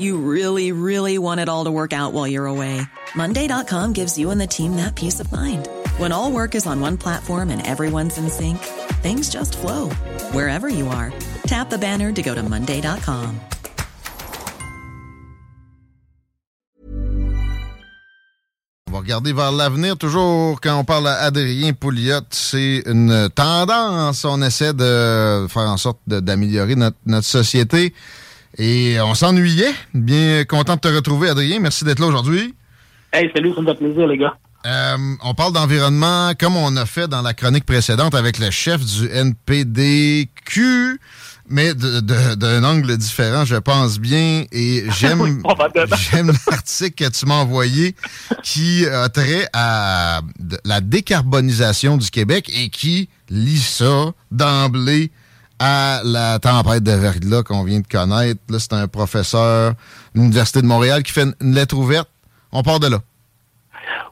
[0.00, 2.80] You really, really want it all to work out while you're away.
[3.14, 5.68] Monday.com gives you and the team that peace of mind.
[5.98, 8.56] When all work is on one platform and everyone's in sync,
[9.02, 9.90] things just flow
[10.32, 11.12] wherever you are.
[11.46, 13.38] Tap the banner to go to Monday.com.
[18.88, 19.98] On va regarder vers l'avenir.
[19.98, 24.24] Toujours, quand on parle à Adrien Pouliot, c'est une tendance.
[24.24, 27.92] On essaie de faire en sorte d'améliorer notre, notre société.
[28.62, 29.72] Et on s'ennuyait.
[29.94, 31.60] Bien content de te retrouver, Adrien.
[31.60, 32.54] Merci d'être là aujourd'hui.
[33.10, 34.36] Hey, salut, ça me fait plaisir, les gars.
[34.66, 38.84] Euh, on parle d'environnement comme on a fait dans la chronique précédente avec le chef
[38.84, 41.00] du NPDQ,
[41.48, 44.44] mais d'un angle différent, je pense bien.
[44.52, 45.42] Et j'aime
[46.10, 47.94] j'aime l'article que tu m'as envoyé
[48.42, 50.20] qui a trait à
[50.66, 55.10] la décarbonisation du Québec et qui lit ça d'emblée
[55.60, 58.40] à la tempête de verglas qu'on vient de connaître.
[58.48, 59.74] Là, c'est un professeur
[60.14, 62.08] de l'Université de Montréal qui fait une lettre ouverte.
[62.50, 62.98] On part de là.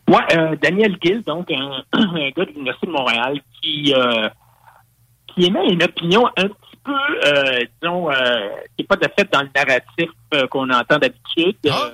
[0.09, 1.83] Oui, euh, Daniel Gill, donc un,
[2.37, 4.29] gars de l'Université de Montréal qui, euh,
[5.29, 6.93] qui émet une opinion un petit peu,
[7.27, 8.09] euh, disons,
[8.77, 10.11] qui n'est pas de fait dans le narratif
[10.51, 11.57] qu'on entend d'habitude.
[11.71, 11.91] Ah,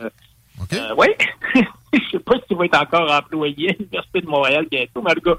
[0.98, 1.08] oui.
[1.94, 5.14] Je ne sais pas s'il va être encore employé à l'Université de Montréal bientôt, mais
[5.14, 5.36] le gars,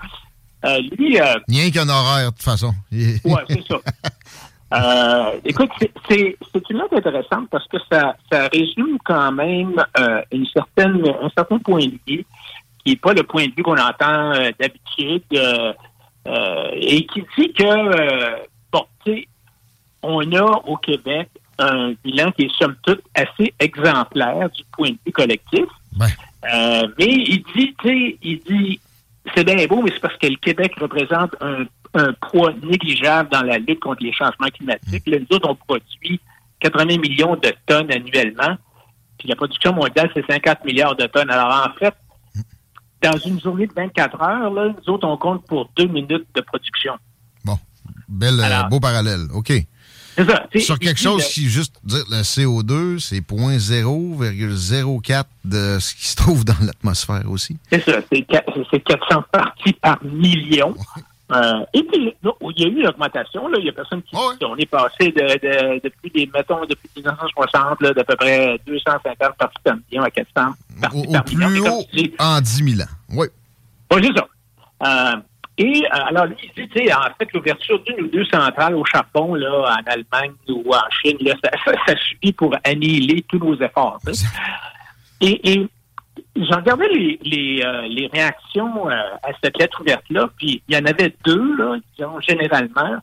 [0.65, 1.19] euh, lui.
[1.19, 2.73] Euh, Rien qu'un horaire, de toute façon.
[2.91, 3.17] oui,
[3.49, 3.77] c'est ça.
[4.73, 5.69] Euh, écoute,
[6.09, 6.35] c'est
[6.69, 9.81] une note intéressante parce que ça, ça résume quand même
[10.31, 12.25] une certaine, un certain point de vue
[12.83, 15.23] qui n'est pas le point de vue qu'on entend d'habitude
[16.73, 19.27] et qui dit que, bon, tu sais,
[20.01, 24.97] on a au Québec un bilan qui est somme toute assez exemplaire du point de
[25.05, 25.65] vue collectif.
[25.95, 26.09] mais
[26.99, 28.79] il dit, tu sais, il dit,
[29.33, 31.65] c'est bien beau, mais c'est parce que le Québec représente un,
[32.29, 35.07] poids négligeable dans la lutte contre les changements climatiques.
[35.07, 35.15] Mmh.
[35.29, 36.19] nous autres, on produit
[36.59, 38.57] 80 millions de tonnes annuellement,
[39.17, 41.29] puis la production mondiale, c'est 50 milliards de tonnes.
[41.29, 41.93] Alors, en fait,
[43.01, 46.41] dans une journée de 24 heures, là, nous autres, on compte pour deux minutes de
[46.41, 46.93] production.
[47.43, 47.57] Bon,
[48.21, 49.27] euh, beau parallèle.
[49.33, 49.53] OK.
[50.59, 56.45] Sur quelque chose qui, juste dire, le CO2, c'est 0,04 de ce qui se trouve
[56.45, 57.57] dans l'atmosphère aussi.
[57.71, 60.75] C'est ça, c'est 400 parties par million.
[61.31, 63.47] Euh, et puis, il y a eu une augmentation.
[63.47, 63.57] Là.
[63.59, 67.81] Il y a personne qui oh On est passé de, depuis des, mettons, depuis 1960,
[67.81, 71.79] d'à peu près 250 parties par million à 400 parties au, par million.
[71.79, 72.91] Au plus haut en 10 000 ans.
[73.09, 73.27] Oui.
[73.91, 74.27] Oui, c'est ça.
[74.83, 75.15] Euh,
[75.57, 79.35] et euh, alors, lui, il dit, en fait, l'ouverture d'une ou deux centrales au charbon,
[79.35, 83.99] là, en Allemagne ou en Chine, là, ça, suffit pour annihiler tous nos efforts.
[85.21, 85.67] Et, et
[86.35, 90.85] j'ai regardé les, les, euh, réactions euh, à cette lettre ouverte-là, puis il y en
[90.85, 92.97] avait deux, là, disons, généralement.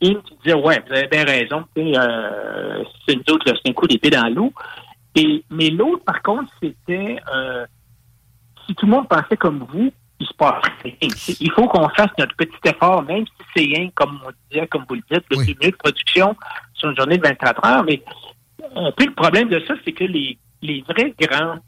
[0.00, 3.88] Une qui disait, ouais, vous avez bien raison, euh, c'est une autre, c'est un coup
[3.88, 4.52] d'épée dans l'eau.
[5.16, 7.16] Et, mais l'autre, par contre, c'était,
[8.66, 9.90] si tout le monde pensait comme vous,
[10.20, 10.94] il se passe rien.
[11.40, 14.84] Il faut qu'on fasse notre petit effort, même si c'est rien, comme on disait, comme
[14.88, 15.56] vous le dites, de oui.
[15.60, 16.36] de production
[16.74, 17.84] sur une journée de 24 heures.
[17.84, 18.02] Mais
[18.74, 21.58] un peu le problème de ça, c'est que les, les vrais grands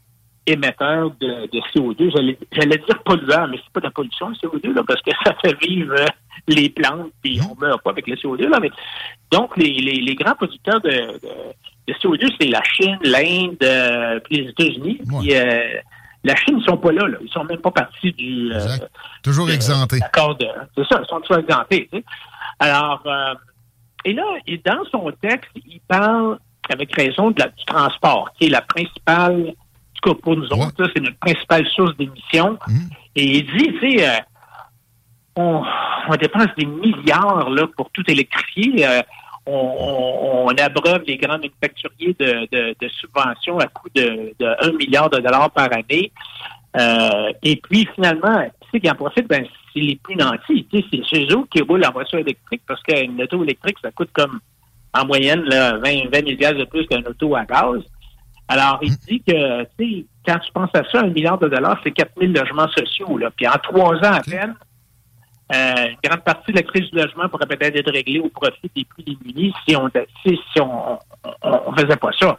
[0.45, 2.11] émetteurs de, de CO2,
[2.51, 5.35] j'allais dire pollueurs, mais c'est pas de la pollution, le CO2, là, parce que ça
[5.43, 6.05] fait vivre euh,
[6.47, 8.47] les plantes, puis on meurt pas avec le CO2.
[8.47, 8.71] Là, mais,
[9.31, 14.41] donc, les, les, les grands producteurs de, de, CO2, c'est la Chine, l'Inde, euh, puis
[14.41, 15.01] les États-Unis.
[15.31, 15.79] Euh,
[16.23, 17.17] la Chine, ils sont pas là, là.
[17.21, 18.51] Ils sont même pas partis du.
[18.51, 18.59] Euh,
[19.23, 19.99] toujours exemptés.
[20.75, 21.89] C'est ça, ils sont toujours exemptés.
[22.59, 23.33] Alors, euh,
[24.05, 24.23] et là,
[24.65, 26.37] dans son texte, il parle
[26.69, 30.47] avec raison de la, du transport, qui est la principale, en tout cas pour nous
[30.47, 32.59] autres, c'est notre principale source d'émissions.
[32.67, 32.89] Mhm.
[33.15, 34.19] Et il dit, tu sais, euh,
[35.35, 35.63] on,
[36.09, 38.85] on, dépense des milliards là, pour tout électrifier
[39.45, 45.17] on, on, abreuve les grands manufacturiers de, subventions à coût de, de 1 milliard de
[45.17, 46.11] dollars par année.
[46.77, 49.27] Euh, et puis, finalement, tu sais qui en profite?
[49.27, 50.67] Ben, c'est les plus nantis.
[50.71, 53.91] Tu sais, c'est chez eux qui roulent en voiture électrique parce qu'une auto électrique, ça
[53.91, 54.39] coûte comme,
[54.93, 57.81] en moyenne, là, 20, 20 milliards de plus qu'une auto à gaz.
[58.47, 61.79] Alors, il dit que, tu sais, quand tu penses à ça, un milliard de dollars,
[61.83, 63.29] c'est 4 000 logements sociaux, là.
[63.35, 64.55] Puis en trois ans à peine,
[65.51, 68.85] une grande partie de la crise du logement pourrait peut-être être réglée au profit des
[68.85, 69.89] plus démunis si on
[70.23, 70.99] si, on,
[71.41, 72.37] on, faisait pas ça.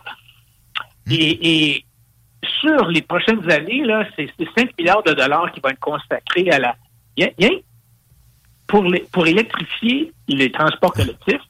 [1.07, 1.13] Hmm.
[1.13, 1.85] Et,
[2.61, 6.59] sur les prochaines années, là, c'est 5 milliards de dollars qui vont être consacrés à
[6.59, 6.75] la.
[8.67, 11.43] pour, les, pour électrifier les transports collectifs,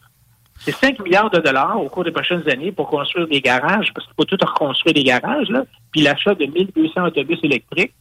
[0.56, 4.06] c'est 5 milliards de dollars au cours des prochaines années pour construire des garages, parce
[4.06, 7.94] qu'il faut tout reconstruire des garages, là, puis l'achat de 1200 autobus électriques.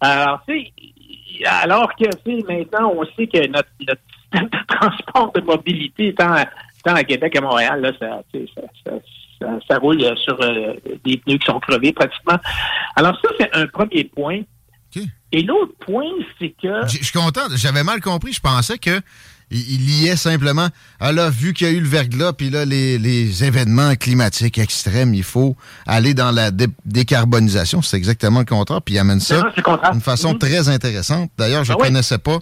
[0.00, 0.72] Alors, tu sais,
[1.44, 2.04] alors que
[2.46, 6.34] maintenant, on sait que notre, notre système de transport de mobilité, tant,
[6.84, 8.92] tant à Québec qu'à Montréal, là, ça, ça,
[9.40, 10.74] ça, ça, roule sur euh,
[11.04, 12.38] des pneus qui sont crevés pratiquement.
[12.96, 14.42] Alors ça, c'est un premier point.
[15.32, 16.08] Et l'autre point,
[16.38, 16.86] c'est que...
[16.86, 17.42] Je suis content.
[17.56, 18.32] J'avais mal compris.
[18.32, 19.02] Je pensais que
[19.50, 23.44] il, liait simplement, ah là, vu qu'il y a eu le verglas, puis là, les,
[23.44, 25.56] événements climatiques extrêmes, il faut
[25.86, 26.50] aller dans la
[26.84, 27.82] décarbonisation.
[27.82, 28.82] C'est exactement le contraire.
[28.82, 29.42] Puis il amène ça
[29.92, 30.38] d'une façon mm-hmm.
[30.38, 31.30] très intéressante.
[31.38, 32.38] D'ailleurs, je ne ah connaissais pas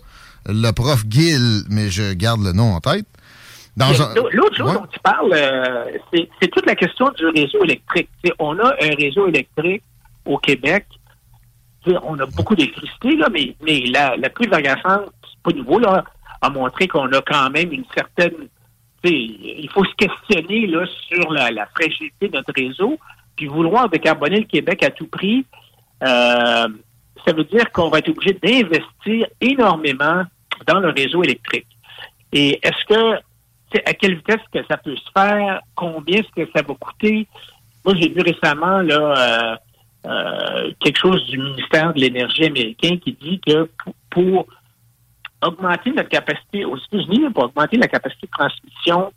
[0.47, 3.07] le prof Gill, mais je garde le nom en tête.
[3.77, 5.85] L'autre chose dont tu parles, euh,
[6.41, 8.09] c'est toute la question du réseau électrique.
[8.39, 9.83] on a un réseau électrique
[10.25, 10.87] au Québec.
[11.87, 16.05] on a beaucoup d'électricité, mais, mais la, la pluie verglaçante, c'est pas nouveau, là,
[16.45, 18.49] a montré qu'on a quand même une certaine.
[19.03, 22.99] Il faut se questionner là, sur la, fragilité de notre réseau.
[23.37, 25.45] Puis vouloir décarboner le Québec à tout prix,
[26.03, 26.69] euh,
[27.27, 30.23] ça veut dire qu'on va être obligé d'investir énormément
[30.67, 31.67] dans le réseau électrique.
[32.33, 33.21] Et est-ce que
[33.87, 37.27] à quelle vitesse que ça peut se faire, combien est-ce que ça va coûter?
[37.85, 39.57] Moi, j'ai vu récemment là euh,
[40.07, 43.69] euh, quelque chose du ministère de l'Énergie américain qui dit que
[44.11, 44.47] pour,
[45.45, 49.13] augmenter notre capacité aux États-Unis, pour augmenter la capacité de transmission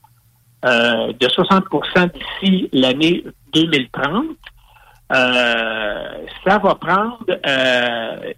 [0.65, 4.25] euh, de 60% d'ici l'année 2030,
[5.09, 8.33] euh, ça va prendre euh,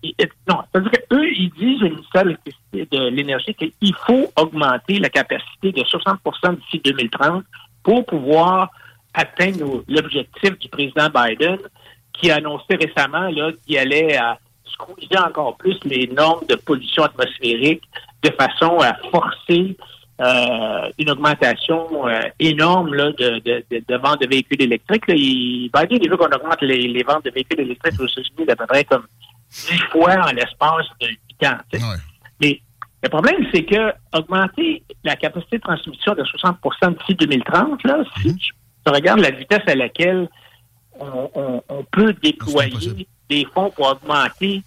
[0.48, 5.82] non, c'est-à-dire qu'eux, ils disent au ministère de l'Énergie qu'il faut augmenter la capacité de
[5.82, 7.44] 60% d'ici 2030
[7.82, 8.70] pour pouvoir
[9.14, 11.58] atteindre l'objectif du président Biden
[12.14, 13.32] qui a annoncé récemment
[13.66, 14.38] qu'il allait à
[14.70, 17.84] squeezer encore plus les normes de pollution atmosphérique
[18.24, 19.78] de façon à forcer
[20.22, 25.08] euh, une augmentation euh, énorme là, de, de, de, ventes de véhicules électriques.
[25.08, 25.14] Là.
[25.16, 28.58] Il, Biden, il veut qu'on augmente les, les, ventes de véhicules électriques aux États-Unis d'à
[28.58, 29.06] peu près comme
[29.50, 31.58] dix fois en l'espace de huit ans.
[32.42, 32.60] Mais
[33.02, 38.28] le problème, c'est que augmenter la capacité de transmission de 60% d'ici 2030, là, si
[38.28, 38.38] mm-hmm.
[38.38, 38.54] tu,
[38.88, 40.28] regardes la vitesse à laquelle
[41.00, 44.64] on, on, on peut déployer des fonds pour augmenter.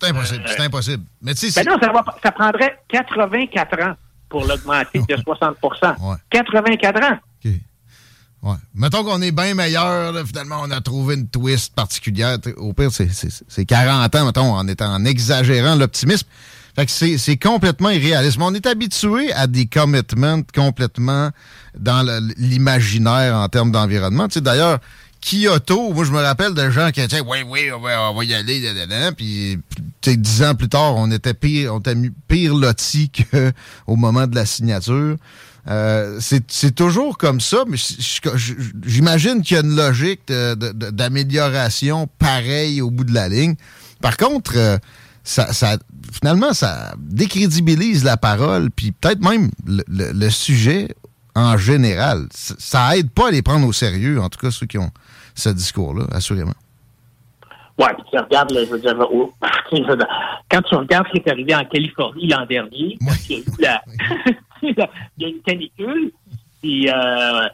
[0.00, 1.04] C'est impossible, c'est impossible.
[1.20, 3.94] Mais tu sais, ben non, ça, va, ça prendrait 84 ans
[4.28, 7.18] pour l'augmenter de 60% 84 ans.
[7.44, 7.52] OK.
[8.42, 8.56] Ouais.
[8.74, 12.38] Mettons qu'on est bien meilleur, finalement, on a trouvé une twist particulière.
[12.56, 16.26] Au pire, c'est 40 ans, mettons, en étant en exagérant l'optimisme.
[16.74, 18.38] Fait que c'est complètement irréaliste.
[18.40, 21.30] on est habitué à des commitments complètement
[21.76, 22.06] dans
[22.36, 24.28] l'imaginaire en termes d'environnement.
[24.28, 24.78] Tu sais, D'ailleurs,
[25.20, 28.72] Kyoto, moi je me rappelle de gens qui disaient oui, oui, on va, y aller,
[29.16, 29.58] puis
[30.06, 31.94] dix ans plus tard, on était pire, on était
[32.26, 35.16] pire loti qu'au moment de la signature.
[35.68, 37.76] Euh, c'est toujours comme ça, mais
[38.84, 43.56] j'imagine qu'il y a une logique d'amélioration pareille au bout de la ligne.
[44.00, 44.78] Par contre, euh,
[45.22, 45.46] ça,
[46.12, 50.94] finalement, ça décrédibilise la parole, puis peut-être même le, sujet
[51.34, 52.26] en général.
[52.34, 54.90] Ça, ça aide pas à les prendre au sérieux, en tout cas ceux qui ont
[55.40, 56.54] ce discours-là, assurément.
[57.78, 58.94] Oui, puis tu regardes, je veux dire,
[60.50, 62.98] quand tu regardes ce qui est arrivé en Californie l'an dernier,
[63.30, 63.82] il, y a
[64.62, 64.74] il
[65.18, 66.12] y a une canicule,
[66.60, 67.48] puis euh,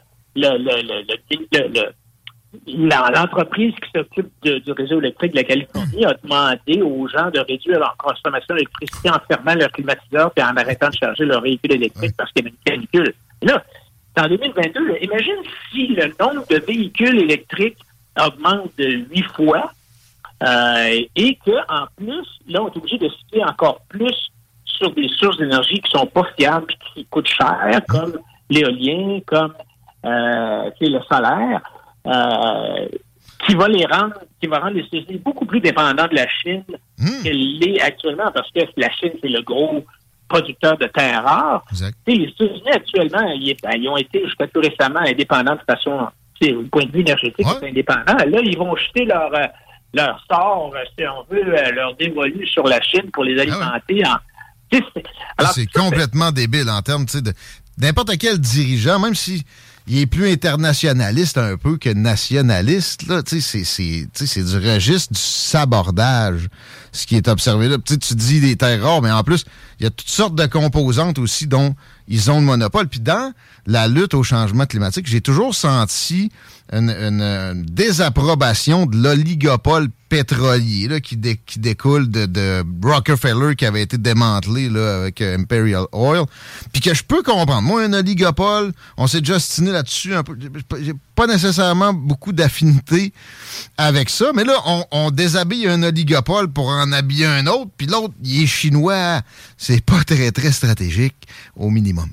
[2.65, 7.79] l'entreprise qui s'occupe du réseau électrique de la Californie a demandé aux gens de réduire
[7.79, 12.13] leur consommation d'électricité en fermant leur climatiseur et en arrêtant de charger leur véhicule électrique
[12.17, 13.13] parce qu'il y avait une canicule.
[13.43, 13.63] là,
[14.19, 15.35] en 2022, imagine
[15.71, 17.77] si le nombre de véhicules électriques
[18.19, 19.71] augmente de huit fois
[20.43, 24.29] euh, et qu'en plus, là, on est obligé de citer encore plus
[24.65, 28.19] sur des sources d'énergie qui sont pas fiables et qui coûtent cher, comme
[28.49, 29.53] l'éolien, comme
[30.05, 31.61] euh, le solaire,
[32.05, 32.87] euh,
[33.45, 36.63] qui va les rendre, qui va rendre les États-Unis beaucoup plus dépendants de la Chine
[36.99, 37.23] hmm.
[37.23, 39.83] qu'elle l'est actuellement, parce que la Chine, c'est le gros
[40.27, 41.65] producteurs de terres rares.
[42.05, 46.07] Les États-Unis, actuellement, ils, ont été jusqu'à tout récemment indépendants de façon,
[46.45, 48.17] au point de vue énergétique, indépendants.
[48.17, 49.45] Là, ils vont jeter leur, euh,
[49.93, 53.41] leur sort, euh, si on veut, euh, leur dévolu sur la Chine pour les ah
[53.41, 54.03] alimenter.
[55.53, 57.33] c'est complètement débile en termes de
[57.77, 59.45] n'importe quel dirigeant, même si
[59.87, 63.07] il est plus internationaliste un peu que nationaliste.
[63.07, 66.49] Là, c'est, c'est du registre du sabordage,
[66.91, 67.77] ce qui est observé là.
[67.85, 69.45] tu dis des terres rares, mais en plus,
[69.79, 71.73] il y a toutes sortes de composantes aussi dont
[72.07, 72.87] ils ont le monopole.
[72.87, 73.33] Puis dans
[73.65, 76.31] la lutte au changement climatique, j'ai toujours senti
[76.71, 83.97] une, désapprobation de l'oligopole pétrolier là, qui, qui découle de, de, Rockefeller qui avait été
[83.97, 86.23] démantelé là, avec euh, Imperial Oil.
[86.71, 87.61] Puis que je peux comprendre.
[87.61, 90.37] Moi, un oligopole, on s'est déjà stiné là-dessus un peu.
[90.81, 93.11] J'ai pas nécessairement beaucoup d'affinité
[93.77, 94.31] avec ça.
[94.33, 97.71] Mais là, on, on, déshabille un oligopole pour en habiller un autre.
[97.77, 99.21] Puis l'autre, il est chinois.
[99.57, 102.09] C'est pas très, très stratégique au minimum.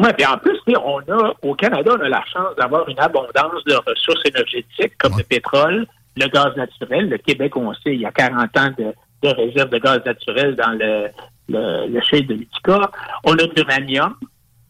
[0.00, 3.64] Oui, puis en plus, on a, au Canada, on a la chance d'avoir une abondance
[3.66, 5.86] de ressources énergétiques comme le pétrole,
[6.16, 7.08] le gaz naturel.
[7.08, 10.54] Le Québec, on sait, il y a 40 ans de, de réserves de gaz naturel
[10.54, 11.08] dans le,
[11.48, 12.90] le, le de l'Utica.
[13.24, 14.14] On a de l'uranium.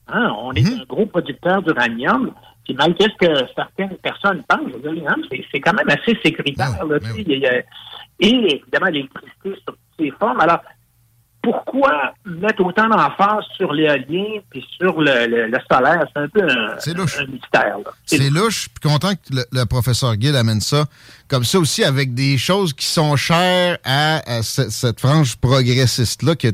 [0.08, 0.80] Hein, on est mhm.
[0.80, 2.32] un gros producteur d'uranium.
[2.64, 4.73] Puis malgré ce que certaines personnes pensent,
[5.52, 6.85] c'est quand même assez sécuritaire.
[6.87, 6.99] là,
[8.20, 10.40] et évidemment, l'électricité sur toutes ses formes.
[10.40, 10.61] Alors,
[11.42, 16.04] pourquoi mettre autant d'emphase sur l'éolien puis sur le, solaire?
[16.12, 17.76] C'est un peu un, mystère.
[18.04, 18.68] C'est louche.
[18.68, 20.85] Puis content que le, professeur Gill amène ça
[21.28, 26.49] comme ça aussi avec des choses qui sont chères à, cette, frange progressiste-là qui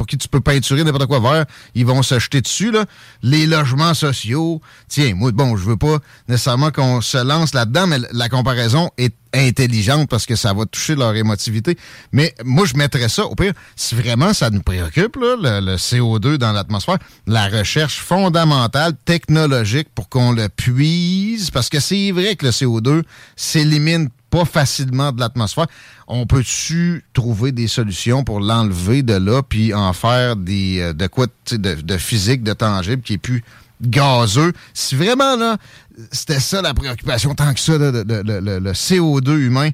[0.00, 2.70] pour qui tu peux peinturer n'importe quoi vert, ils vont se jeter dessus.
[2.70, 2.86] Là.
[3.22, 7.98] Les logements sociaux, tiens, moi, bon, je veux pas nécessairement qu'on se lance là-dedans, mais
[8.10, 11.76] la comparaison est intelligente parce que ça va toucher leur émotivité.
[12.12, 16.36] Mais moi, je mettrais ça, au pire, si vraiment ça nous préoccupe, là, le, CO2
[16.36, 22.46] dans l'atmosphère, la recherche fondamentale, technologique pour qu'on le puise, parce que c'est vrai que
[22.46, 23.02] le CO2
[23.36, 25.66] s'élimine pas facilement de l'atmosphère.
[26.06, 31.06] On peut-tu trouver des solutions pour l'enlever de là, puis en faire des euh, de
[31.06, 33.44] quoi de, physique, de tangible, qui est plus
[33.82, 34.52] gazeux?
[34.72, 35.58] Si vraiment là,
[36.12, 39.70] c'était ça la préoccupation, tant que ça, le, le, CO2 humain,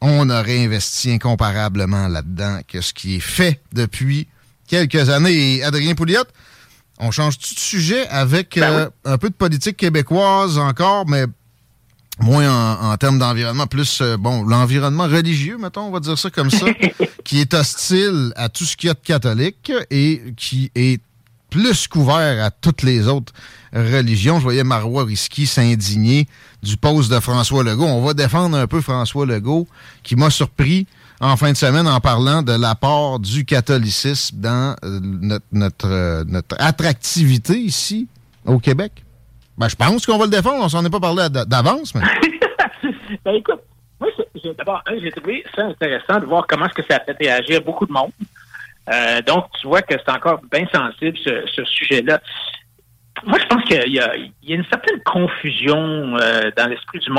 [0.00, 4.28] on aurait investi incomparablement là-dedans que ce qui est fait depuis
[4.66, 5.56] quelques années.
[5.56, 6.24] Et Adrien Pouliot,
[6.98, 11.24] on change tout de sujet avec ben euh, un peu de politique québécoise encore, mais
[12.18, 16.50] moins en, termes d'environnement, plus, euh, bon, l'environnement religieux, mettons, on va dire ça comme
[16.50, 16.66] ça,
[17.24, 21.00] qui est hostile à tout ce qu'il y a de catholique et qui est
[21.50, 23.32] plus couvert à toutes les autres
[23.72, 24.38] religions.
[24.38, 26.26] Je voyais Marois Risky s'indigner
[26.62, 27.84] du poste de François Legault.
[27.84, 29.66] On va défendre un peu François Legault,
[30.02, 30.86] qui m'a surpris
[31.20, 36.24] en fin de semaine en parlant de l'apport du catholicisme dans euh, notre, notre, euh,
[36.26, 38.08] notre attractivité ici,
[38.44, 39.05] au Québec.
[39.58, 40.62] Ben, je pense qu'on va le défendre.
[40.64, 41.94] On s'en est pas parlé d'avance.
[41.94, 42.02] Mais...
[43.24, 43.60] ben, écoute,
[44.00, 44.08] moi,
[44.58, 47.86] d'abord, j'ai trouvé ça intéressant de voir comment est-ce que ça a fait réagir beaucoup
[47.86, 48.10] de monde.
[48.92, 52.20] Euh, donc, tu vois que c'est encore bien sensible, ce, ce sujet-là.
[53.24, 54.00] Moi, je pense qu'il y, y,
[54.52, 57.18] a une certaine confusion euh, dans l'esprit du monde.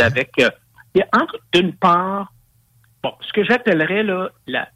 [0.00, 0.50] Avec, euh,
[1.12, 2.32] entre, d'une part,
[3.02, 4.68] bon, ce que j'appellerais là, la,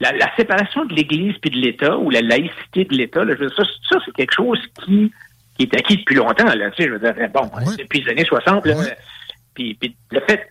[0.00, 3.22] la, la, séparation de l'Église puis de l'État ou la laïcité de l'État,
[3.56, 5.12] ça, ça c'est quelque chose qui
[5.56, 6.54] qui est acquis depuis longtemps.
[6.54, 8.64] Là, tu sais, je veux dire, bon, depuis les années 60.
[8.64, 8.74] Là,
[9.54, 10.48] puis, puis, le fait,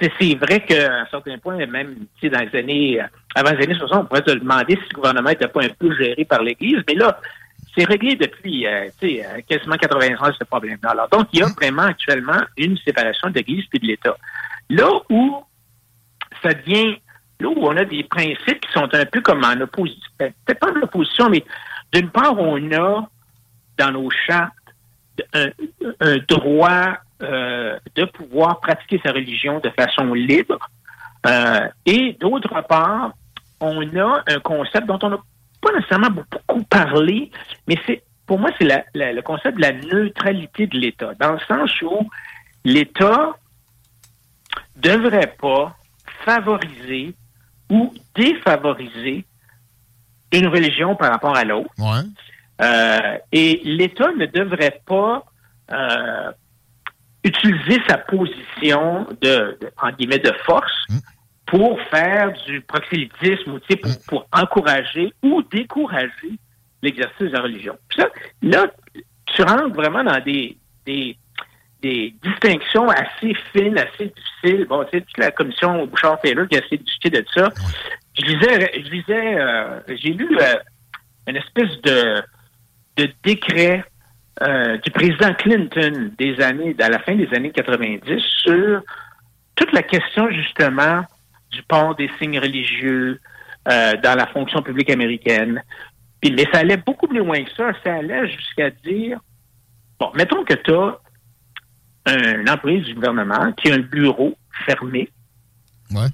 [0.00, 3.00] c'est vrai qu'à un certain point, même dans les années,
[3.34, 5.94] avant les années 60, on pourrait se demander si le gouvernement n'était pas un peu
[5.96, 6.82] géré par l'Église.
[6.86, 7.18] Mais là,
[7.76, 10.90] c'est réglé depuis euh, euh, quasiment 80 ans, ce problème-là.
[10.90, 14.16] Alors, donc, il y a vraiment actuellement une séparation de l'Église et de l'État.
[14.68, 15.42] Là où
[16.42, 16.98] ça devient,
[17.40, 20.60] là où on a des principes qui sont un peu comme en opposition, ben, peut-être
[20.60, 21.44] pas en opposition, mais
[21.92, 23.08] d'une part, on a
[23.78, 24.52] dans nos chartes
[25.34, 30.58] un, droit euh, de pouvoir pratiquer sa religion de façon libre.
[31.26, 33.12] Euh, et d'autre part,
[33.60, 35.18] on a un concept dont on n'a
[35.62, 37.30] pas nécessairement beaucoup parlé,
[37.66, 41.70] mais c'est pour moi, c'est le concept de la neutralité de l'État, dans le sens
[41.82, 42.08] où
[42.64, 43.36] l'État
[44.76, 45.76] devrait pas
[46.24, 47.14] favoriser
[47.70, 49.24] ou défavoriser
[50.32, 51.70] une religion par rapport à l'autre.
[52.60, 55.24] Euh, et l'État ne devrait pas
[55.72, 56.32] euh,
[57.24, 60.98] utiliser sa position de, en guillemets, de force mm.
[61.52, 63.94] Pour faire du proxélytisme ou pour, mm.
[64.08, 66.38] pour encourager ou décourager
[66.80, 67.76] l'exercice de la religion.
[68.40, 68.66] là,
[69.26, 70.56] tu rentres vraiment dans des,
[70.86, 71.18] des,
[72.22, 74.66] distinctions assez fines, assez difficiles.
[74.66, 77.50] Bon, tu sais, toute la commission Bouchard-Taylor qui a essayé de discuter de ça.
[78.18, 80.54] Je lisais, je lisais, euh, j'ai lu euh,
[81.26, 82.22] une espèce de,
[82.96, 83.84] de décret
[84.40, 88.80] euh, du président Clinton des années, à la fin des années 90 sur
[89.54, 91.04] toute la question justement
[91.52, 93.20] du port des signes religieux
[93.66, 95.62] dans la fonction publique américaine,
[96.24, 97.70] mais ça allait beaucoup plus loin que ça.
[97.84, 99.20] Ça allait jusqu'à dire,
[99.98, 100.98] bon, mettons que tu as
[102.06, 105.08] un employé du gouvernement qui a un bureau fermé.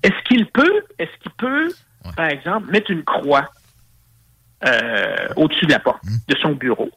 [0.02, 1.68] Est-ce qu'il peut, est-ce qu'il peut,
[2.16, 3.48] par exemple, mettre une croix
[4.66, 6.16] euh, au-dessus de la porte hmm.
[6.26, 6.90] de son bureau?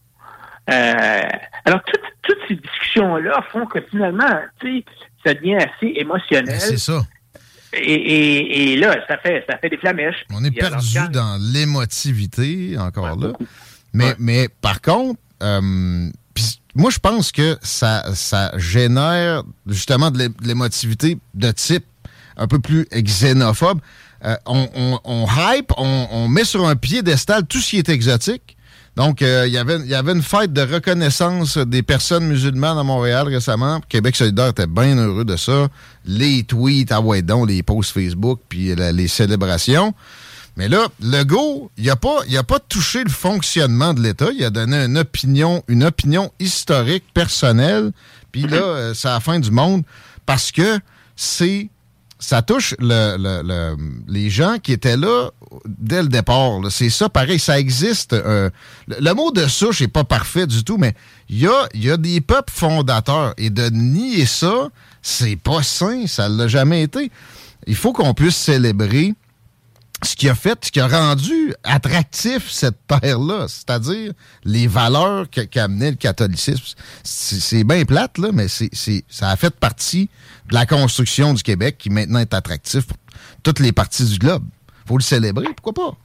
[0.70, 1.22] Euh,
[1.66, 1.82] alors,
[2.24, 4.86] toutes ces discussions-là font que finalement, tu sais,
[5.26, 6.46] ça devient assez émotionnel.
[6.46, 7.02] Ben, c'est ça.
[7.74, 10.26] Et, là, ça fait, ça fait des flamèches.
[10.32, 13.34] On est perdu dans l'émotivité, encore là.
[13.94, 16.10] Mais, mais par contre, euh,
[16.76, 21.86] moi, je pense que ça, ça génère justement de l'émotivité de type
[22.38, 23.80] un peu plus xénophobe.
[24.24, 28.56] Euh, on, on, hype, on, on, met sur un piédestal tout ce qui est exotique.
[28.98, 33.80] Donc, euh, il y avait, une fête de reconnaissance des personnes musulmanes à Montréal récemment.
[33.88, 35.70] Québec solidaire était bien heureux de ça.
[36.06, 39.94] Les tweets, ah ouais donc, les posts Facebook, puis les célébrations.
[40.58, 44.30] Mais là, Legault, il n'a pas, a pas touché le fonctionnement de l'État.
[44.36, 47.92] Il a donné une opinion, une opinion historique, personnelle.
[48.32, 49.84] Puis là, euh, c'est la fin du monde
[50.26, 50.80] parce que
[51.16, 51.70] c'est
[52.22, 53.76] ça touche le,
[54.08, 55.32] les gens qui étaient là
[55.66, 56.60] dès le départ.
[56.70, 58.14] C'est ça, pareil, ça existe.
[58.14, 58.50] Euh,
[58.88, 60.94] le, mot de souche n'est pas parfait du tout, mais
[61.30, 63.34] il y a, y a des peuples fondateurs.
[63.38, 64.70] Et de nier ça,
[65.02, 67.12] c'est pas sain, ça l'a jamais été.
[67.66, 69.16] Il faut qu'on puisse célébrer
[70.04, 75.64] ce qui a fait, ce qui a rendu attractif cette terre-là, c'est-à-dire les valeurs qu'a
[75.64, 76.64] amené le catholicisme.
[77.04, 78.70] C'est bien plate, là, mais c'est
[79.10, 80.10] ça a fait partie
[80.50, 82.98] de la construction du Québec qui maintenant est attractif pour
[83.44, 84.44] toutes les parties du globe.
[84.86, 85.98] faut le célébrer, pourquoi pas?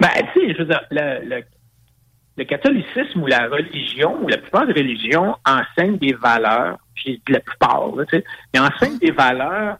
[0.00, 1.42] Ben, tu sais, je veux dire, le,
[2.36, 7.40] le, catholicisme ou la religion, ou la plupart des religions enseignent des valeurs, puis la
[7.40, 9.78] plupart, tu sais, ils enseignent des valeurs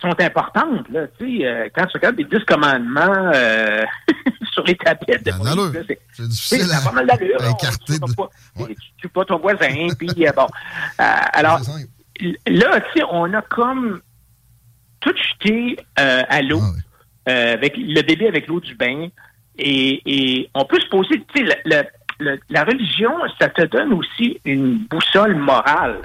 [0.00, 0.88] sont importantes.
[0.90, 3.84] Là, euh, quand tu regardes les dix commandements euh,
[4.52, 5.32] sur les tablettes de
[6.16, 7.38] c'est difficile à, pas mal d'allure.
[7.86, 9.88] Tu ne pas ton voisin.
[9.98, 10.46] puis euh, bon.
[10.98, 11.60] alors,
[12.46, 12.80] là,
[13.10, 14.00] on a comme
[15.00, 16.60] tout jeté à l'eau
[17.26, 19.08] ah avec le bébé avec l'eau du bain.
[19.58, 21.56] Et, et, on peut se poser, tu sais,
[22.48, 26.00] la religion, ça te donne aussi une boussole morale.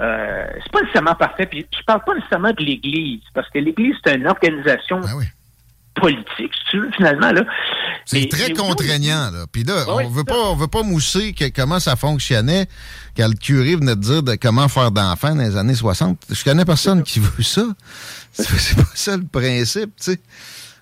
[0.00, 1.46] Euh, c'est pas nécessairement parfait.
[1.46, 5.08] Puis je parle pas nécessairement de l'Église, parce que l'Église, c'est une organisation ben
[5.94, 7.30] politique, si tu veux, finalement.
[7.32, 7.42] Là.
[8.04, 9.30] C'est très contraignant.
[9.30, 9.46] Là.
[9.50, 12.66] Puis là, on veut pas, on veut pas mousser comment ça fonctionnait
[13.16, 16.18] quand le curé venait de dire de comment faire d'enfants dans les années 60.
[16.30, 17.64] Je connais personne qui veut ça.
[18.32, 20.20] C'est pas ça le principe, tu sais.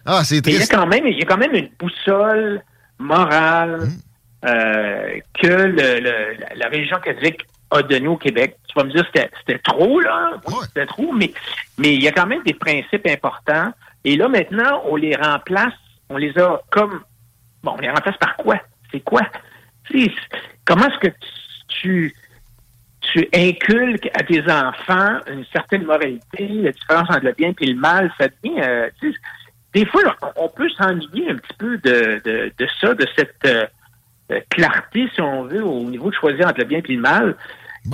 [0.07, 2.63] Ah, c'est Il y, a quand même, il y a quand même une boussole
[2.99, 3.91] morale hum.
[4.47, 8.57] euh, que le, la religion catholique a donné au Québec.
[8.69, 10.41] Tu vas me dire c'était c'était trop, là.
[10.67, 11.33] C'était trop, mais,
[11.79, 13.73] mais il y a quand même des principes importants.
[14.05, 15.75] Et là, maintenant, on les remplace,
[16.09, 17.01] on les a comme
[17.63, 18.57] bon, on les remplace par quoi?
[18.91, 19.23] C'est quoi?
[20.65, 21.15] comment est-ce que
[21.67, 22.15] tu,
[23.01, 27.75] tu inculques à tes enfants une certaine moralité, la différence entre le bien et le
[27.75, 28.89] mal, ça devient euh,
[29.73, 30.03] des fois,
[30.37, 33.67] on peut s'ennuyer un petit peu de, de, de ça, de cette euh,
[34.49, 37.37] clarté, si on veut, au niveau de choisir entre le bien et le mal.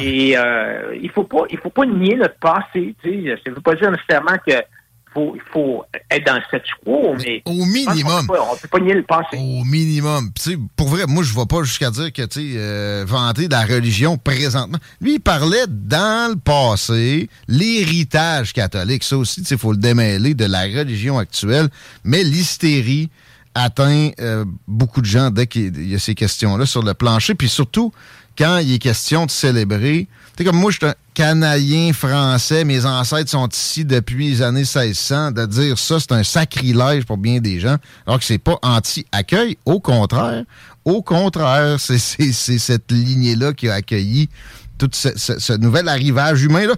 [0.00, 2.94] Et euh, il faut pas, il faut pas nier notre passé.
[3.02, 4.52] Tu sais, ça veut pas dire nécessairement que
[5.16, 8.80] faut, il faut être dans le statu quo, mais, au minimum, on ne peut pas
[8.80, 9.36] nier le passé.
[9.36, 10.30] Au minimum.
[10.76, 13.64] pour vrai, moi, je ne vais pas jusqu'à dire que, tu euh, vanter de la
[13.64, 14.78] religion présentement.
[15.00, 19.04] Lui, il parlait dans le passé, l'héritage catholique.
[19.04, 21.68] Ça aussi, il faut le démêler de la religion actuelle.
[22.04, 23.10] Mais l'hystérie
[23.54, 27.34] atteint euh, beaucoup de gens dès qu'il y a ces questions-là sur le plancher.
[27.34, 27.90] Puis surtout,
[28.36, 32.84] quand il est question de célébrer, tu comme moi, je suis un Canadien français, mes
[32.84, 37.40] ancêtres sont ici depuis les années 1600, de dire ça, c'est un sacrilège pour bien
[37.40, 39.56] des gens, alors que c'est pas anti-accueil.
[39.64, 40.44] Au contraire,
[40.84, 44.28] au contraire, c'est cette lignée-là qui a accueilli
[44.76, 46.74] tout ce, nouvel arrivage humain-là.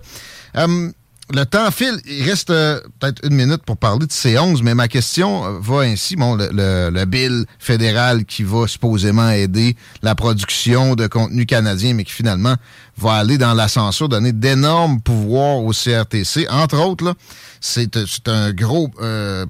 [0.56, 0.90] Euh,
[1.30, 2.00] le temps file.
[2.06, 5.80] Il reste euh, peut-être une minute pour parler de C11, mais ma question euh, va
[5.80, 6.16] ainsi.
[6.16, 6.48] Bon, le,
[6.90, 12.56] le, bill fédéral qui va supposément aider la production de contenu canadien, mais qui finalement
[12.96, 16.46] va aller dans la censure, donner d'énormes pouvoirs au CRTC.
[16.50, 17.14] Entre autres, là,
[17.60, 18.90] c'est, un gros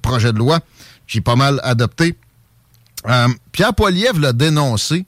[0.02, 0.60] projet de loi
[1.06, 2.16] qui est pas mal adopté.
[3.52, 5.06] Pierre Poilievre l'a dénoncé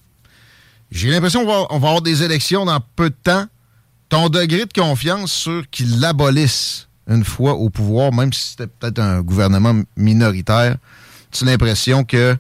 [0.91, 3.47] j'ai l'impression qu'on va, avoir des élections dans peu de temps.
[4.11, 8.99] Ton degré de confiance sur qu'il l'abolisse une fois au pouvoir, même si c'était peut-être
[8.99, 10.77] un gouvernement minoritaire,
[11.31, 12.39] tu l'impression qu'il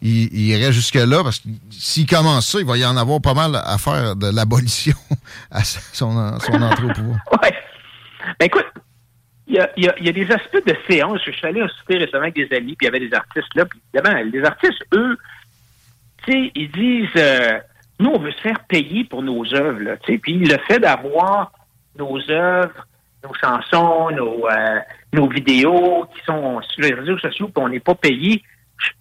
[0.00, 1.22] il irait jusque-là?
[1.22, 4.34] Parce que s'il commence ça, il va y en avoir pas mal à faire de
[4.34, 4.96] l'abolition
[5.50, 7.18] à son, entrée au pouvoir.
[7.32, 7.48] Oui.
[8.38, 8.66] Ben écoute,
[9.46, 11.20] il y, a, des aspects de séance.
[11.26, 13.54] Je suis allé un souper récemment avec des amis, puis il y avait des artistes
[13.54, 13.66] là.
[13.66, 15.18] Puis évidemment, les artistes, eux,
[16.24, 17.08] tu sais, ils disent...
[17.16, 17.58] Euh,
[18.00, 19.80] nous, on veut se faire payer pour nos œuvres.
[19.80, 21.52] Là, puis le fait d'avoir
[21.98, 22.86] nos œuvres,
[23.22, 24.80] nos chansons, nos, euh,
[25.12, 28.42] nos vidéos qui sont sur les réseaux sociaux, puis on n'est pas payé,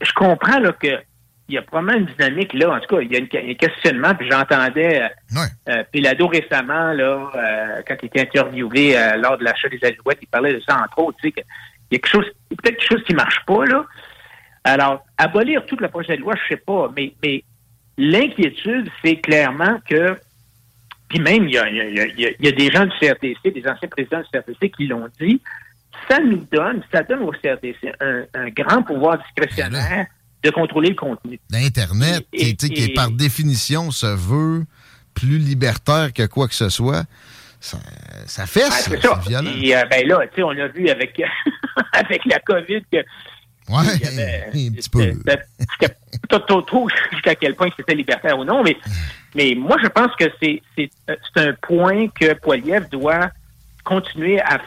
[0.01, 0.99] je, comprends là, que
[1.47, 2.75] il y a probablement une dynamique là.
[2.75, 4.13] En tout cas, il y a, un questionnement.
[4.13, 9.67] Puis j'entendais euh, euh, Pilado récemment, là, euh, quand il était interviewé lors de l'achat
[9.67, 11.17] des alouettes, il parlait de ça entre autres.
[11.23, 11.45] Tu sais,
[11.91, 13.83] il y a quelque chose, peut-être quelque chose qui marche pas là.
[14.63, 17.43] Alors, abolir toute la projet de loi, je sais pas, mais, mais
[17.99, 20.17] L'inquiétude, c'est clairement que,
[21.09, 24.88] puis même, il y a, des gens du CRTC, des anciens présidents du CRTC qui
[24.88, 25.41] l'ont dit,
[26.09, 30.07] ça nous donne, ça donne au CRTC un, grand pouvoir discrétionnaire
[30.41, 31.41] de contrôler le contenu.
[31.49, 34.63] L'Internet, qui, qui par définition se veut
[35.13, 37.03] plus libertaire que quoi que ce soit,
[37.59, 37.79] ça,
[38.25, 39.51] ça fait ah, ça, violent.
[39.62, 41.21] Et euh, ben là, tu sais, on a vu avec,
[41.91, 42.99] avec la COVID que
[43.69, 45.13] oui, un petit peu.
[46.67, 48.77] Trop jusqu'à quel point c'était libertaire ou non, mais,
[49.36, 50.62] mais moi, je pense que c'est
[51.36, 53.29] un point que Poiliev doit
[53.84, 54.60] continuer à,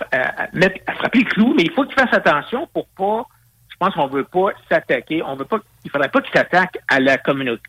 [0.53, 3.25] mettre, à frapper le clou, mais il faut qu'il fasse attention pour pas,
[3.69, 7.01] je pense qu'on veut pas s'attaquer, on veut pas, il faudrait pas qu'il s'attaque à
[7.01, 7.63] la communauté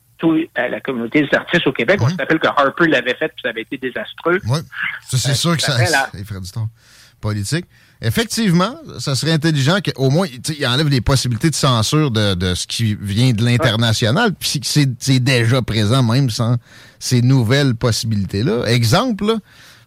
[0.55, 1.99] à la communauté des artistes au Québec.
[2.01, 4.39] On se rappelle que Harper l'avait fait, puis ça avait été désastreux.
[4.45, 4.59] Oui,
[5.01, 6.69] ça c'est euh, sûr que ça, ça ferait du temps
[7.19, 7.65] politique
[8.03, 12.95] effectivement, ça serait intelligent qu'au moins, il enlève les possibilités de censure de, ce qui
[12.95, 16.57] vient de l'international, puis c'est déjà présent même sans
[16.99, 18.65] ces nouvelles possibilités-là.
[18.67, 19.37] Exemple,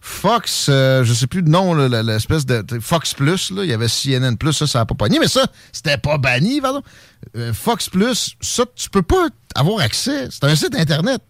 [0.00, 4.36] Fox, euh, je sais plus le nom, l'espèce de Fox Plus, il y avait CNN
[4.36, 6.82] Plus, ça, ça n'a pas pogné, mais ça, c'était pas banni, pardon.
[7.36, 10.28] Euh, Fox Plus, ça, tu peux pas avoir accès.
[10.30, 11.22] C'est un site Internet.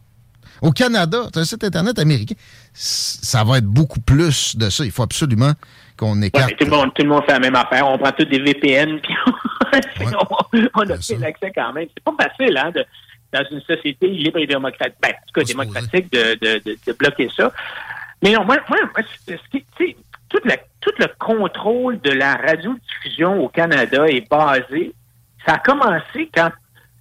[0.62, 2.34] Au Canada, c'est un site Internet américain.
[2.74, 4.84] Ça va être beaucoup plus de ça.
[4.84, 5.52] Il faut absolument
[5.96, 6.56] qu'on écarte.
[6.56, 7.88] tout, le monde, tout le monde fait la même affaire.
[7.88, 9.30] On prend tous des VPN, puis on,
[10.90, 11.88] a fait l'accès quand même.
[11.94, 12.84] C'est pas facile, hein, de,
[13.32, 17.28] dans une société libre et démocratique, ben, en tout cas démocratique, de, de, de, bloquer
[17.36, 17.52] ça.
[18.22, 18.78] Mais non, moi, moi,
[20.28, 20.38] tout,
[20.80, 24.92] tout le contrôle de la radiodiffusion au Canada est basé.
[25.44, 26.50] Ça a commencé quand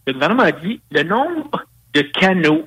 [0.08, 2.66] le gouvernement a dit le nombre de canaux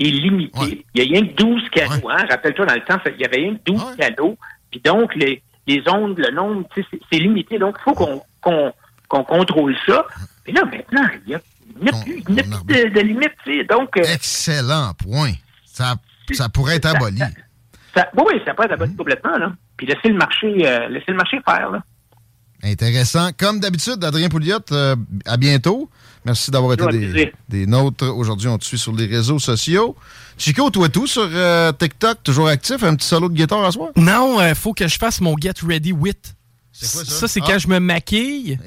[0.00, 0.84] est limité.
[0.94, 2.08] Il y a rien que 12 canaux.
[2.08, 2.24] Hein?
[2.28, 4.36] Rappelle-toi, dans le temps, il y avait rien que 12 canaux.
[4.70, 5.42] Puis donc, les,
[5.76, 7.58] les ondes, le nombre, c'est limité.
[7.58, 10.04] Donc, il faut qu'on contrôle ça.
[10.46, 13.68] Et là, maintenant, il n'y a, plus, de, limite.
[13.68, 15.32] Donc, euh, Excellent point.
[15.64, 15.94] Ça,
[16.32, 17.20] ça pourrait être aboli.
[17.96, 19.36] oui, ça pourrait être aboli complètement.
[19.38, 19.52] Là.
[19.76, 21.70] Puis laisser le marché, euh, laisser le marché faire.
[21.70, 21.82] Là.
[22.62, 23.30] Intéressant.
[23.36, 25.88] Comme d'habitude, Adrien Pouliot, euh, à bientôt.
[26.24, 28.04] Merci d'avoir été des, des, nôtres.
[28.04, 29.96] Aujourd'hui, on te suit sur les réseaux sociaux.
[30.36, 33.92] Chico, toi tout sur euh, TikTok, toujours actif, un petit solo de guitare à soi?
[33.96, 36.34] Non, il euh, faut que je fasse mon Get Ready With.
[36.72, 37.20] C'est quoi ça?
[37.20, 37.58] Ça, c'est quand ah.
[37.58, 38.58] je me maquille.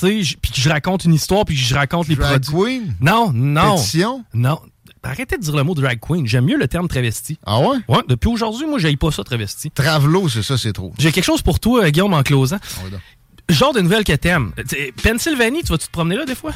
[0.00, 2.80] puis que je raconte une histoire, puis que je raconte les drag produits.
[2.80, 2.94] Queen?
[3.00, 3.76] Non, non.
[3.76, 4.24] Pétition?
[4.32, 4.60] Non.
[5.04, 6.26] Arrêtez de dire le mot drag queen.
[6.26, 7.38] J'aime mieux le terme travesti.
[7.44, 7.76] Ah ouais?
[7.88, 9.70] Ouais, depuis aujourd'hui, moi, j'aille pas ça, travesti.
[9.70, 10.94] Travelo, c'est ça, c'est trop.
[10.98, 12.58] J'ai quelque chose pour toi, Guillaume, en closant.
[13.48, 14.52] Genre de nouvelles que t'aimes.
[15.02, 16.52] Pennsylvanie, tu vas-tu te promener là des fois?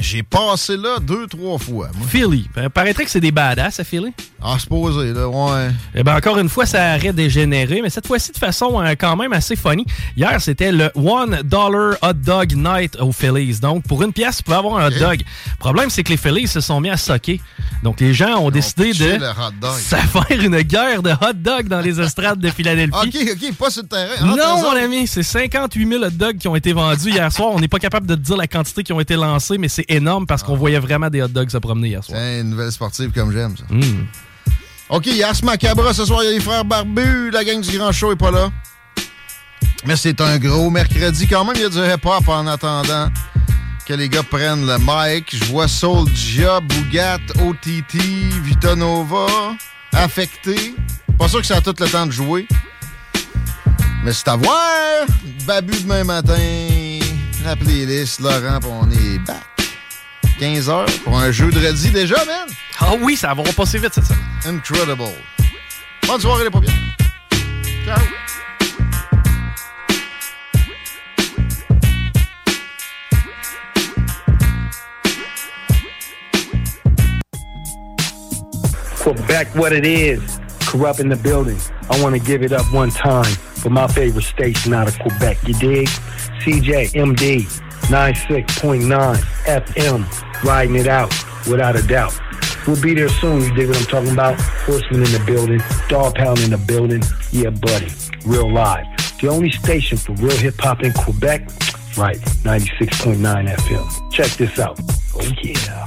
[0.00, 1.90] J'ai passé là deux, trois fois.
[2.08, 2.48] Philly.
[2.72, 4.12] Paraîtrait que c'est des badass à Philly.
[4.42, 5.70] Ah, supposé, là, ouais.
[5.94, 9.14] Eh bien, encore une fois, ça arrête dégénéré, mais cette fois-ci de façon euh, quand
[9.14, 9.84] même assez funny.
[10.16, 13.58] Hier, c'était le One Dollar Hot Dog Night au Phillies.
[13.60, 15.20] Donc, pour une pièce, tu peux avoir un hot dog.
[15.20, 17.38] Le problème, c'est que les Phillies se sont mis à socker.
[17.82, 19.18] Donc, les gens ont décidé de
[19.78, 22.94] ça faire une guerre de hot dog dans les estrades de Philadelphie.
[22.94, 24.24] OK, OK, pas sur le terrain.
[24.36, 27.50] non, mon ami, c'est 58 000 hot dogs qui ont été vendus hier soir.
[27.52, 30.26] On n'est pas capable de dire la quantité qui ont été lancés, mais c'est énorme
[30.26, 30.58] parce qu'on ah.
[30.58, 32.18] voyait vraiment des hot dogs se promener hier soir.
[32.18, 33.64] C'est une nouvelle sportive comme j'aime, ça.
[33.68, 34.06] Hmm.
[34.88, 37.30] OK, Yas Macabra ce soir, il y a les frères barbus.
[37.30, 38.50] La gang du Grand Show est pas là.
[39.86, 41.54] Mais c'est un gros mercredi quand même.
[41.56, 43.08] Il y a du hip-hop en attendant
[43.86, 45.34] que les gars prennent le mic.
[45.34, 47.98] Je vois Soulja, Bougat, OTT,
[48.42, 49.26] Vitanova,
[49.92, 50.74] Affecté.
[51.18, 52.46] Pas sûr que ça a tout le temps de jouer.
[54.04, 55.06] Mais c'est à voir.
[55.46, 56.98] Babu demain matin.
[57.44, 59.59] La playlist, Laurent, on est back.
[60.40, 62.48] 15h pour un jeu de redis déjà, man.
[62.80, 64.22] Ah oui, ça va passer vite cette semaine.
[64.46, 65.12] Incredible.
[66.06, 66.72] Bonne soirée, les paupières.
[67.84, 67.98] Ciao.
[78.96, 80.40] Quebec, what it is.
[80.60, 81.58] Corrupt in the building.
[81.90, 85.36] I want to give it up one time for my favorite station out of Quebec.
[85.46, 85.88] You dig?
[86.40, 87.42] CJMD
[87.90, 90.29] 96.9 FM.
[90.44, 91.10] Riding it out
[91.48, 92.18] without a doubt.
[92.66, 93.42] We'll be there soon.
[93.42, 94.40] You dig what I'm talking about?
[94.40, 95.60] Horseman in the building.
[95.88, 97.02] Dog pound in the building.
[97.32, 97.88] Yeah, buddy.
[98.24, 98.86] Real live.
[99.20, 101.42] The only station for real hip hop in Quebec.
[101.96, 102.18] Right.
[102.44, 104.12] 96.9 FM.
[104.12, 104.78] Check this out.
[105.14, 105.86] Oh, yeah.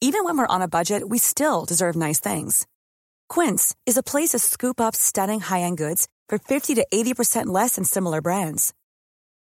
[0.00, 2.66] Even when we're on a budget, we still deserve nice things.
[3.28, 7.76] Quince is a place to scoop up stunning high-end goods for 50 to 80% less
[7.76, 8.74] than similar brands.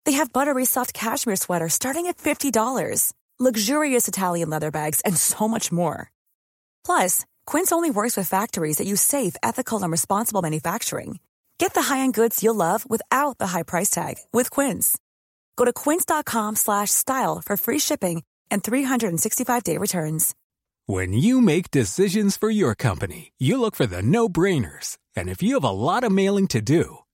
[0.05, 5.47] They have buttery soft cashmere sweaters starting at $50, luxurious Italian leather bags, and so
[5.47, 6.09] much more.
[6.85, 11.19] Plus, Quince only works with factories that use safe, ethical, and responsible manufacturing.
[11.57, 14.97] Get the high-end goods you'll love without the high price tag with Quince.
[15.55, 20.35] Go to quince.com slash style for free shipping and 365-day returns.
[20.85, 24.97] When you make decisions for your company, you look for the no-brainers.
[25.15, 26.99] And if you have a lot of mailing to do,